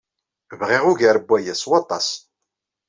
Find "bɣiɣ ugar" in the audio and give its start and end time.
0.59-1.17